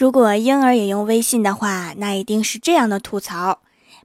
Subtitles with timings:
[0.00, 3.58] 如果婴儿也用微信的话，那一定是这样的吐槽：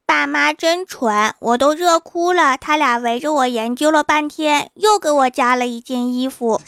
[0.06, 2.58] 爸妈真蠢，我都热哭了。
[2.58, 6.60] 他俩围着我研究了半天，又给我加了一件衣服。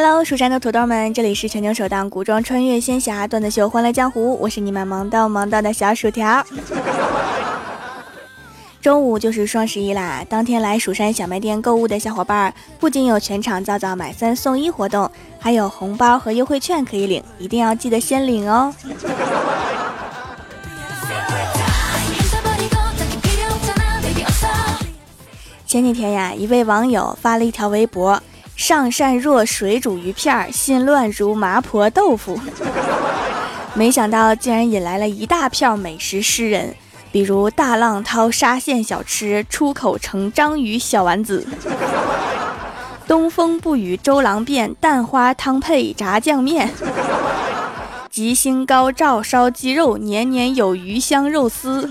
[0.00, 6.46] Hello，蜀山的土豆们，这里是全球首档古装穿越仙侠段子秀《欢乐江湖》，我是你们萌到萌到的小薯条。
[8.80, 18.72] 中午就是双十一啦，当天来蜀山小卖店购物的小伙伴，不仅有全场早早买三送一活动，还有红包和优惠券可以领，一定要记得先领哦。
[25.66, 28.22] 前几天呀，一位网友发了一条微博。
[28.58, 32.36] 上善若水煮鱼片，心乱如麻婆豆腐。
[33.72, 36.74] 没想到竟然引来了一大票美食诗人，
[37.12, 41.46] 比如大浪淘沙县小吃出口成章鱼小丸子，
[43.06, 46.68] 东风不与周郎便蛋花汤配炸酱面，
[48.10, 51.88] 吉星高照烧鸡肉年年有余香肉丝，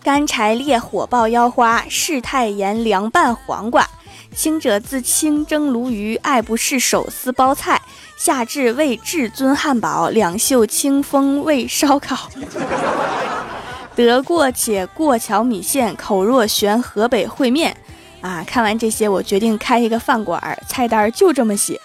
[0.00, 3.84] 干柴烈火爆腰花世态炎凉拌黄瓜。
[4.34, 7.76] 清者自清蒸鲈鱼，爱不释手撕包菜；
[8.16, 12.28] 夏至为至尊汉堡，两袖清风为烧烤。
[13.96, 17.76] 得过且过桥米线，口若悬河北烩面。
[18.22, 18.44] 啊！
[18.46, 21.80] 看完这些，我决定开一个饭馆，菜单就这么写。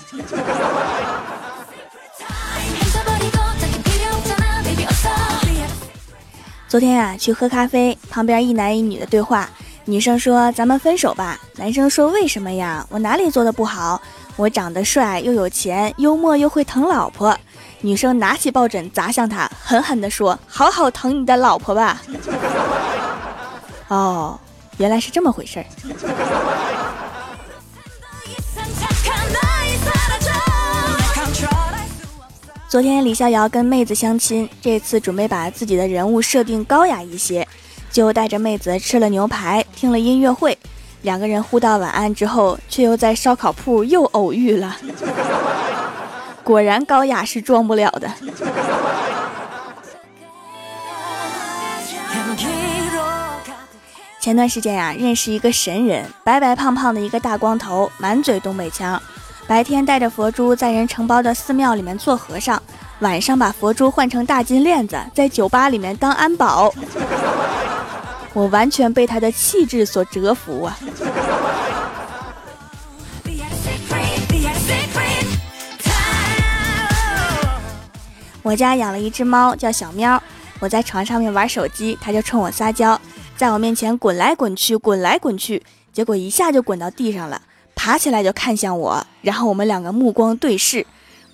[6.67, 9.49] 昨天啊，去喝咖啡，旁边一男一女的对话。
[9.87, 12.85] 女生说：“咱们分手吧。”男生说：“为什么呀？
[12.89, 14.01] 我哪里做的不好？
[14.35, 17.37] 我长得帅又有钱，幽默又会疼老婆。”
[17.81, 22.01] 女生拿起抱枕砸向他，狠狠地说：“好好疼你的老婆吧。”
[23.89, 24.39] 哦，
[24.77, 25.65] 原来是这么回事儿。
[32.67, 37.47] 昨天李逍遥跟妹子相亲，这次准备把自己的人物设定高雅一些。
[37.95, 40.57] 就带着妹子吃了牛排，听了音乐会，
[41.03, 44.75] 两个人互道晚安之后，却又在烧烤铺又偶遇了。
[46.43, 48.11] 果然高雅是装不了的。
[54.19, 59.01] 前段时间呀，认识一个神人，白白胖胖的一个大光头，满嘴东北腔，
[59.47, 62.61] 白天带着佛珠在人承包的寺庙里面做和尚，
[62.99, 66.73] 晚上把佛珠换成大金链子，在酒吧里面当安保。
[68.35, 70.77] 我完全被他的气质所折服啊！
[78.43, 80.21] 我家养了一只猫，叫小喵。
[80.59, 82.99] 我在床上面玩手机，它就冲我撒娇，
[83.37, 85.63] 在我面前滚来滚去，滚来滚去，
[85.93, 87.41] 结果一下就滚到地上了，
[87.73, 90.85] 爬起来就看向我，然后我们两个目光对视，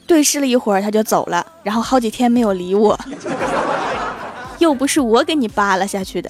[0.06, 3.00] 对视了一会儿，它就走了，然后好几天没有理我。
[4.60, 6.30] 又不是我给你扒拉下去的。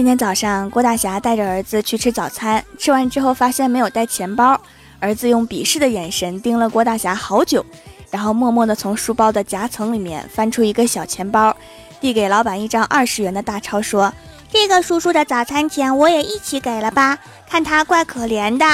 [0.00, 4.58] 今天早上，郭大侠带着儿子去吃早餐，吃完之后发现没有带钱包，
[4.98, 7.62] 儿子用鄙视的眼神盯了郭大侠好久，
[8.10, 11.54] 然后默默地从书包的夹层里面翻出一个小钱包，
[12.00, 14.10] 递给老板一张二十元的大钞，说
[14.50, 18.64] ：“这个叔叔的早餐钱我也一起给了吧，看他怪可怜的。”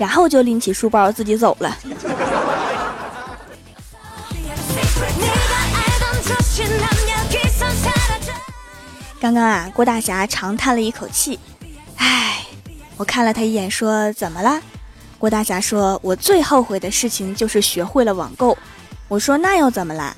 [0.00, 1.76] 然后就拎起书包自己走了。
[9.18, 11.38] 刚刚啊，郭大侠长叹了一口气，
[11.96, 12.44] 唉，
[12.96, 14.60] 我看了他一眼，说：“怎么了？”
[15.18, 18.56] 郭大侠说：“我最后悔的事情就是学会了网购。”
[19.08, 20.14] 我说：“那又怎么了？”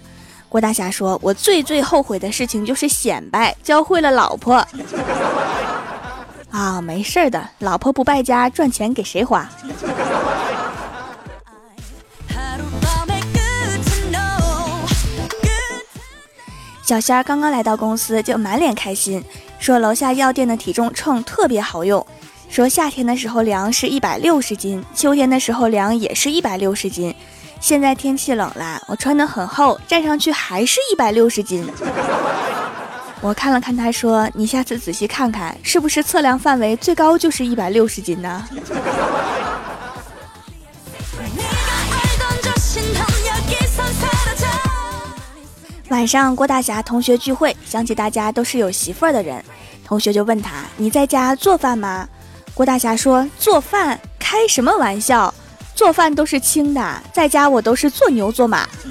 [0.49, 4.57] 郭大侠说：“我最最后悔的事情就是显摆，教会了老婆。
[6.51, 9.49] ”啊，没事的，老婆不败家，赚钱给谁花？
[16.89, 19.23] 小仙儿刚刚来到公司，就满脸开心，
[19.59, 22.07] 说楼下药店的体重秤特别好用，
[22.49, 27.15] 说夏天的时候量是一百六十斤，秋天的时候量也是一百六十斤，
[27.61, 31.69] 现在天气冷了，我穿的很厚，站上去还是一百六十斤。
[33.21, 38.43] 我看了看，他说：“你下次仔细看看，是不是测量范围最高就是一百六十斤呢？”
[45.89, 49.43] 晚上，郭大侠同学聚会，想起大家都是有媳妇儿的人，
[49.85, 52.07] 同学就问他：“你在家做饭吗？”
[52.53, 55.33] 郭大侠说：“做饭开什么玩笑？
[55.75, 58.69] 做饭都是轻的，在家我都是做牛做马。”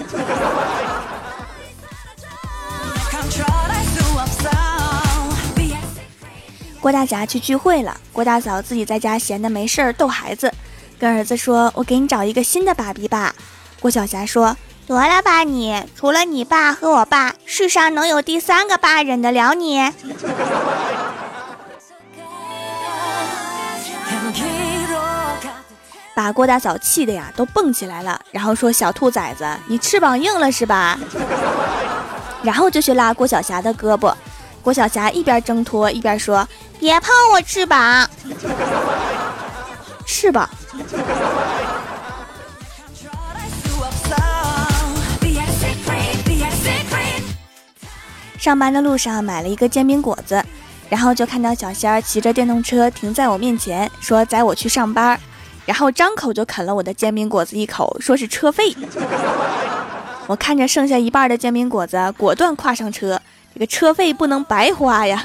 [6.81, 10.51] 郭大侠去聚会了，郭大嫂自己在家闲的没事儿逗孩子，
[10.97, 13.35] 跟儿子说：“我给你找一个新的爸比吧。”
[13.79, 14.57] 郭晓霞说
[14.87, 19.91] ：“得了吧你，除了你爸和我爸，世上能有第三个爸忍得了你？”
[26.15, 30.97] 把郭大嫂气的呀都蹦起来了，然后说：“小兔崽子，你翅膀硬了是吧？”
[32.41, 34.15] 然后就去拉郭晓霞的胳膊，
[34.63, 36.47] 郭晓霞一边挣脱一边说。
[36.79, 38.09] 别碰我翅膀！
[40.05, 40.49] 翅膀。
[48.47, 50.41] 上班的路上买了一个煎饼果子，
[50.87, 55.19] 然后就看到小仙儿骑着电动车停在我面前，说载我去上班，
[55.65, 58.73] 然后张口就啃了我的煎饼果子一口，说是车费。
[60.27, 63.21] 我看着剩下一半的煎饼果子，果断跨上车，
[63.53, 65.21] 这个车费不能白花呀。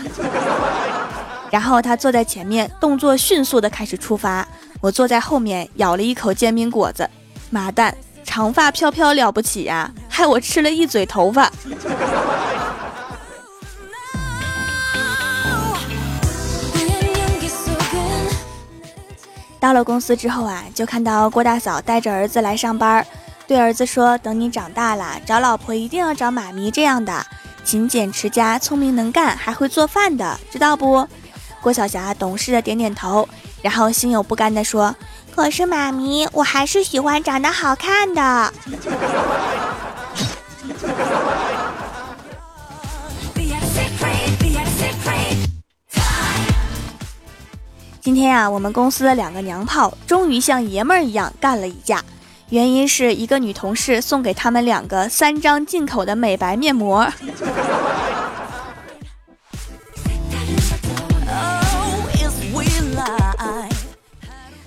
[1.52, 4.44] 然后他坐在前面，动作迅速的开始出发。
[4.80, 7.08] 我坐在后面，咬了一口煎饼果子。
[7.50, 7.94] 妈蛋，
[8.24, 11.48] 长发飘飘了不起呀，害我吃了一嘴头发。
[19.62, 23.06] 到了公司之后啊，就看到郭大嫂带着儿子来上班，
[23.46, 27.24] 对儿子说：“等你长大了，找老婆一定要找妈咪这样的，
[27.62, 31.06] 勤俭持家，聪明能干，还会做饭的，知道不？”
[31.62, 33.28] 郭晓霞懂事的点点头，
[33.62, 34.96] 然后心有不甘的说
[35.32, 38.52] ：“可是妈咪，我还是喜欢长得好看的。
[48.02, 52.02] ”今天呀，我们公司的两个娘炮终于像爷们儿一样干了一架，
[52.48, 57.08] 原因是一个女同事送给他们两个三张进口的美白面膜。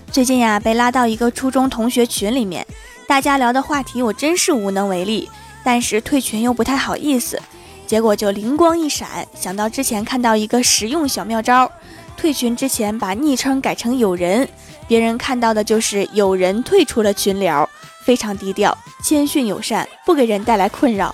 [0.10, 2.66] 最近呀，被拉到一个初中同学群里面，
[3.06, 5.30] 大家聊的话题我真是无能为力，
[5.62, 7.42] 但是退群又不太好意思，
[7.86, 11.70] 结果就灵光一闪，想到之前看到一个实用小妙招，
[12.18, 14.48] 退群之前把昵称改成有人，
[14.88, 17.70] 别人看到的就是有人退出了群聊，
[18.04, 21.14] 非常低调，谦逊友善，不给人带来困扰。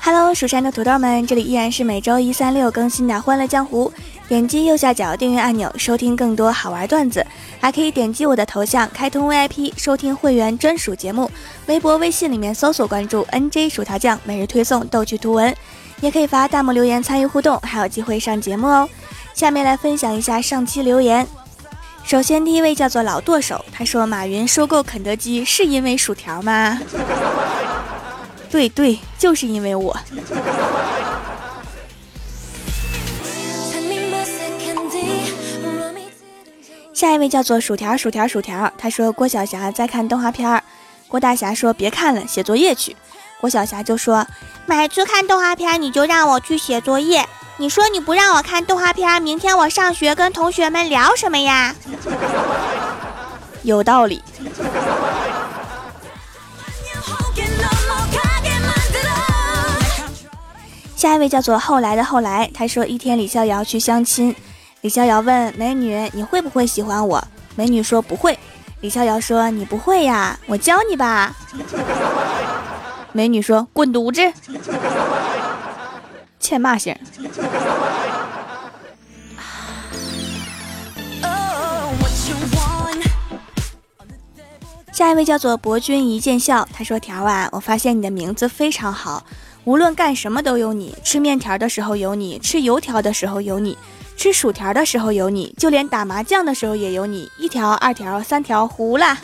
[0.00, 3.92] Hello，蜀山的土豆们，这里依然是每周一、三、六更新的《欢乐江湖》。
[4.28, 7.26] 点击右下角订阅按钮，收听更多好玩段子，
[7.58, 11.30] 还可以点击我的头像开通 VIP，收听会员专属节目。
[11.66, 15.56] 微博、微信里面搜索关注 NJ 薯条酱，每日推送逗趣图文，
[16.02, 18.86] 也可以发弹幕留言参与互动，还有机会上节目哦。
[19.32, 21.26] 下面来分享一下上期留言。
[22.04, 26.78] 首先，第一位叫做老剁手，他说：“马云收购肯德基是因为薯条吗？”
[28.50, 29.96] 对对，就是因为我。
[36.98, 40.60] 下一位叫做薯条薯条薯条，他说郭晓霞在看动画片，
[41.06, 42.96] 郭大侠说别看了，写作业去。
[43.40, 44.26] 郭晓霞就说
[44.66, 47.24] 每次看动画片你就让我去写作业，
[47.58, 51.72] 你说你不让我看动画片，明天我上学跟同学们聊什么呀？
[53.62, 54.20] 有道理。
[60.96, 64.34] 下一位叫做后来的后来，他说一天李逍遥去相亲，
[64.80, 67.22] 李逍遥问美女你会不会喜欢我？
[67.56, 68.38] 美女说不会。
[68.80, 71.34] 李逍遥说你不会呀，我教你吧。
[73.12, 74.32] 美女说滚犊子，
[76.38, 76.96] 欠骂型。
[84.92, 89.24] 下一位叫做博君一见笑，他说条啊，我发现你的名字非常好。
[89.64, 93.76] 无论干什么都有你，吃面条的时候有你，吃油条的时候有你，
[94.18, 97.30] 吃薯条的时候有你，就连打麻将的时候也有你。
[97.38, 99.16] 一条、二条、三条，糊了，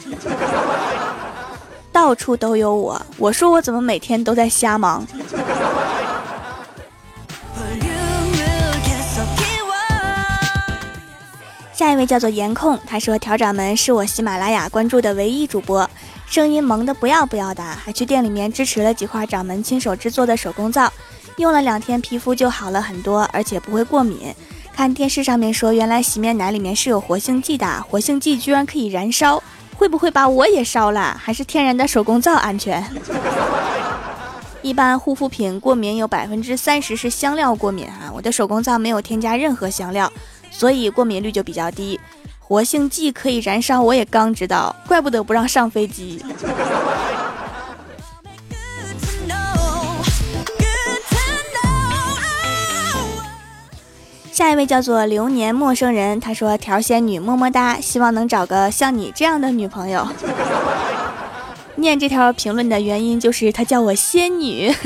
[1.91, 3.05] 到处都有我。
[3.19, 5.05] 我说我怎么每天都在瞎忙？
[11.73, 15.91] 下一位叫做颜控，他说调掌门是我喜马拉雅关注的唯一主播。
[16.29, 20.89] 声音萌的不要不要的，还去店里面支持了几块掌门亲手制作的手工皂，
[21.39, 24.33] 用了两天皮肤就好了很多，而且不会过敏。
[24.77, 29.41] 看电视上面说，原来洗面奶里面是有活性剂的，活性剂居然可以燃烧，
[29.77, 31.17] 会不会把我也烧了？
[31.23, 32.85] 还是天然的手工皂安全？
[34.63, 40.13] 一般护肤品过敏有百分之三十是香料过敏啊，我的手工皂没有添加任何香料，
[40.51, 42.01] 所以过敏率就比较低。
[42.41, 46.21] 活性剂可以燃烧，我也刚知道，怪不得不让上飞机。
[54.35, 60.09] 下一位叫做流年陌生人，他说：“条仙女么么哒，希望能找个像你这样的女朋友。”
[61.77, 64.75] 念这条评论的原因就是他叫我仙女。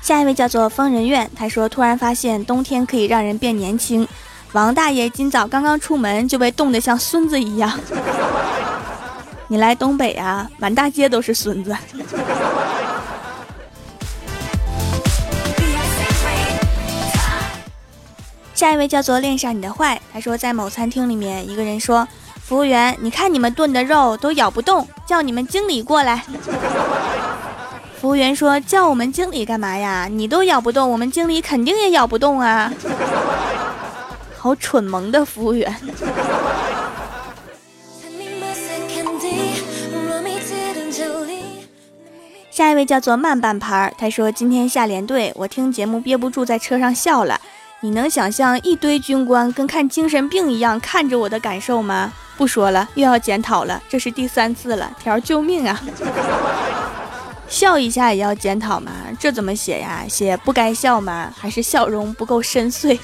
[0.00, 4.08] 下一位叫做疯人院，他说突然发现冬天可以让人变年轻。
[4.52, 7.78] 王大爷今早刚刚出门就被冻得像孙子一样。
[9.48, 11.76] 你来东北啊，满大街都是孙子。
[18.54, 22.08] 下一位叫做恋上你的坏，他说在某餐厅里面，一个人说
[22.42, 26.24] ：“服务员，你看你们炖的肉都咬不动，叫你们经理过来。”
[28.00, 30.08] 服务员说：“叫我们经理干嘛呀？
[30.10, 32.72] 你都咬不动，我们经理肯定也咬不动啊！”
[34.36, 35.74] 好蠢萌的服务员。
[42.56, 47.38] 下一位叫做慢半拍儿，他说：“今天下连队，我听节目憋不住，在车上笑了。
[47.80, 52.10] 你能想象一堆军官跟看精神病一样看着我的感受吗？
[52.38, 54.90] 不说了，又要检讨了，这是第三次了。
[54.98, 55.78] 条救命啊！”
[57.46, 58.90] 笑一下也要检讨吗？
[59.20, 60.04] 这怎么写呀？
[60.08, 61.30] 写不该笑吗？
[61.36, 62.98] 还是笑容不够深邃？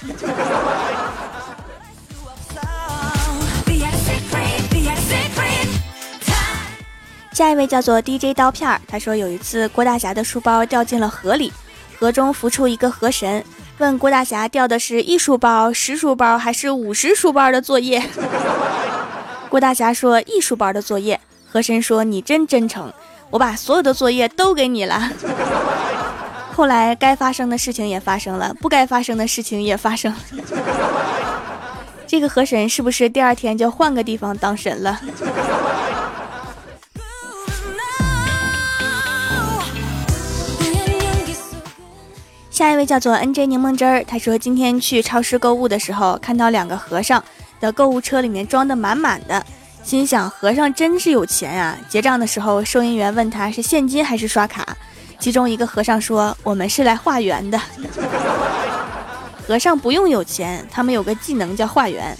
[7.43, 11.53] 下一位叫做 DJ 刀片儿，他说有一次郭大侠的书包掉进了河里，
[11.99, 13.45] 河中浮出一个河神，
[13.79, 18.01] 问郭大侠掉的是一书包、十书包还是五十书包的作业？
[19.51, 21.19] 郭大侠说一书包的作业。
[21.51, 22.93] 河神说你真真诚。
[23.29, 25.11] 我把所有的作业都给你了。
[26.55, 30.19] 后来该发生的事情也发生了，不该发生的事情也发生了。
[32.07, 35.01] 这个河神是不是第二天就换个地方当神了？
[42.63, 47.21] 下一位叫做 N J 柠檬汁儿，他说今天去超市购物的时候，看到两个和尚
[47.59, 49.45] 的购物车里面装的满满的。
[49.83, 51.77] 心想和尚真是有钱啊！
[51.89, 54.65] 结账的时候，收银员问他是现金还是刷卡，
[55.19, 57.61] 其中一个和尚说：“我们是来化缘的。
[59.45, 62.17] ”和尚不用有钱，他们有个技能叫化缘。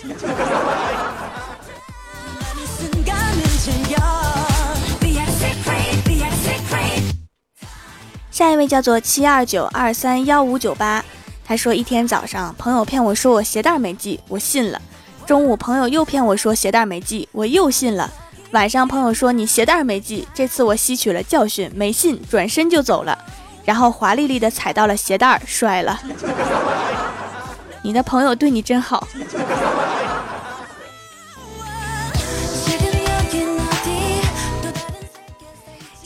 [8.43, 11.05] 下一位叫做七二九二三幺五九八，
[11.45, 14.83] 他说一天早上朋友骗我说我鞋带没系，我信了。
[15.25, 18.11] 中午朋友又骗我说鞋带没系，我又信了。
[18.51, 23.17] 晚上朋友说你鞋带没系，这次我吸取了教训，没信，转身就走了。
[23.65, 26.01] 然后华丽丽的踩到了鞋带，摔了。
[27.85, 29.07] 你的朋友对你真好。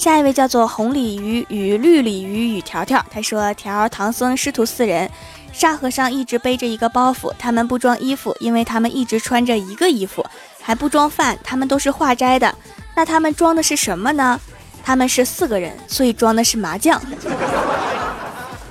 [0.07, 5.11] 下一位叫做红鲤鱼与绿鲤鱼与条条，他说：条唐僧师徒四人。
[5.53, 10.25] 沙和尚一直背着一个包袱，他们不装衣服，因为他们一直穿着一个衣服，
[10.63, 12.55] 还不装饭，他们都是化斋的。
[12.95, 14.41] 那他们装的是什么呢？
[14.85, 17.03] 他们是四个人，所以装的是麻将。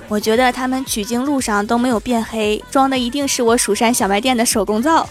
[0.08, 5.06] 我觉得他们取经路上都没有变黑，装的一定是我蜀山小卖店的手工皂。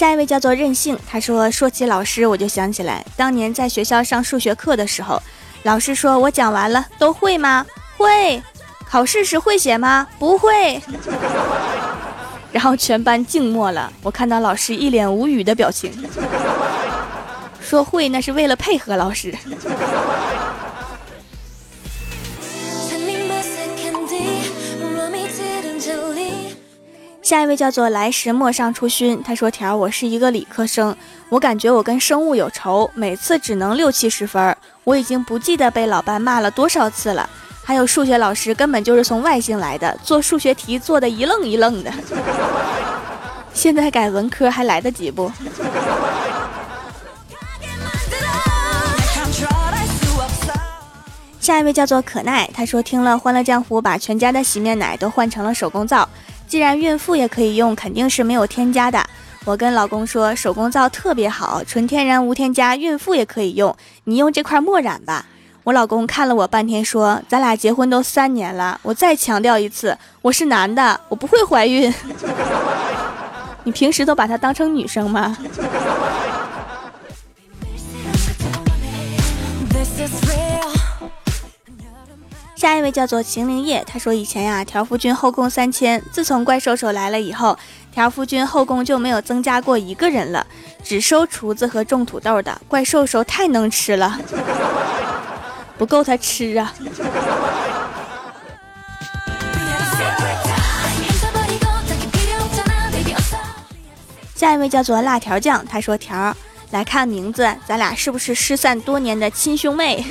[0.00, 5.22] 下一位叫做任性，他说说起老师，我就想起来当年在学校上数学课的时候。
[5.64, 7.66] 老师说：“我讲完了，都会吗？
[7.98, 8.42] 会。
[8.88, 10.08] 考试时会写吗？
[10.18, 10.80] 不会。
[12.50, 13.92] ”然后全班静默了。
[14.02, 15.92] 我看到老师一脸无语的表情，
[17.60, 19.34] 说：“会那是为了配合老师。”
[27.30, 30.96] 下一位叫做来时陌上初熏，他说：“条，我是一个理科生，
[31.28, 34.56] 我感觉我跟生物有仇，每次只能六七十分。
[34.82, 37.30] 我已经不记得被老班骂了多少次了。
[37.62, 41.92] 还有数学老师根本就是从外星来的，做数学题做的一愣一愣的。
[43.54, 45.30] 现在改文科还来得及不？”
[51.38, 56.08] 下一位叫做可奈，他说：“听了《欢乐江湖》，把全家的洗面奶都换成了手工皂。”
[56.50, 59.00] 既然孕妇也可以用，肯定是没有添加的。
[59.44, 63.72] 我跟老公说，手工皂特别好，纯天然无添加，孕妇也可以用。
[64.02, 65.24] 你用这块墨染吧。
[65.62, 71.94] 我老公看了我半天，说：“咱俩结婚都三年了，我再强调一次，我是男的，我不会怀孕。
[73.62, 75.38] ”你平时都把她当成女生吗？
[82.60, 87.58] 下一位叫做秦灵叶，他说以前呀，条夫君后宫三千，自从怪兽手来了以后，
[87.90, 90.46] 条夫君后宫就没有增加过一个人了，
[90.84, 92.60] 只收厨子和种土豆的。
[92.68, 94.20] 怪兽手太能吃了，
[95.78, 96.74] 不够他吃啊。
[104.34, 106.36] 下一位叫做辣条酱，他说条
[106.72, 110.04] 来看名字，咱俩是不是失散多年的亲兄妹？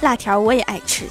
[0.00, 1.04] 辣条我也爱吃。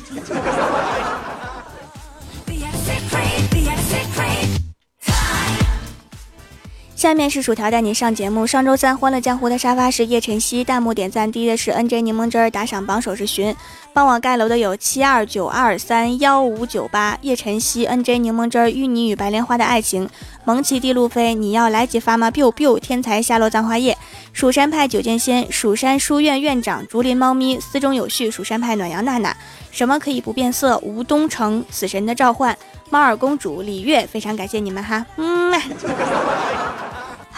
[6.99, 8.45] 下面是薯条带你上节目。
[8.45, 13.55] 上周三欢乐江湖的沙发是叶晨曦，弹幕点赞低的是 NJ 柠檬汁儿，打赏榜首是寻，
[13.93, 20.09] 帮我盖楼的有七二九二三幺五九八叶晨曦 NJ 柠檬汁儿，芋泥与白莲花的爱情，
[20.43, 23.97] 蒙奇地路飞，你要来几发吗？biu biu，天才下落葬花叶，
[24.33, 29.33] 蜀山派九剑仙，蜀山书院院长，竹林猫咪，思中有序，蜀山派暖阳娜娜，
[29.71, 30.77] 什么可以不变色？
[30.79, 32.57] 吴东城，死神的召唤，
[32.89, 35.39] 猫耳公主，李月，非常感谢你们哈，嗯。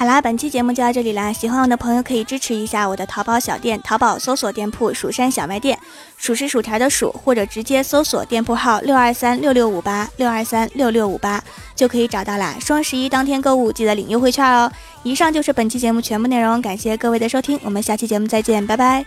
[0.01, 1.31] 好啦，本期节目就到这里啦！
[1.31, 5.77] 喜欢我的朋友可以支持一下我的淘宝小店，淘宝搜索店铺“蜀山小卖店”，
[6.17, 11.39] 数是薯条的数，或者直接搜索店铺号六二三六六五八六二三六六五八
[11.75, 12.55] 就可以找到啦。
[12.59, 14.71] 双十一当天购物记得领优惠券哦！
[15.03, 19.05] 以上就是本期节目全部内容，感谢各位的收听，我们下期节目再见，拜拜。